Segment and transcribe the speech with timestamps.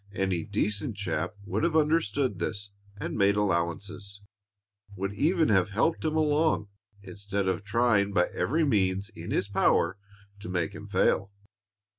[0.15, 4.19] Any decent chap would have understood this and made allowances,
[4.95, 6.69] would even have helped him along
[7.03, 9.99] instead of trying by every means in his power
[10.39, 11.31] to make him fail.